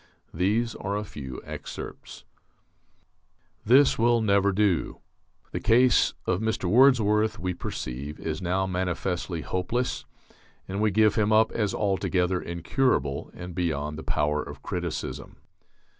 These 0.33 0.73
are 0.73 0.97
a 0.97 1.03
few 1.03 1.43
excerpts: 1.45 2.23
This 3.63 3.99
will 3.99 4.19
never 4.19 4.51
do.... 4.51 4.97
The 5.51 5.59
case 5.59 6.15
of 6.25 6.39
Mr. 6.41 6.63
Wordsworth, 6.63 7.37
we 7.37 7.53
perceive, 7.53 8.19
is 8.19 8.41
now 8.41 8.65
manifestly 8.65 9.41
hopeless; 9.41 10.05
and 10.67 10.81
we 10.81 10.89
give 10.89 11.13
him 11.13 11.31
up 11.31 11.51
as 11.51 11.75
altogether 11.75 12.41
incurable, 12.41 13.29
and 13.35 13.53
beyond 13.53 13.95
the 13.95 14.01
power 14.03 14.41
of 14.41 14.63
criticism 14.63 15.35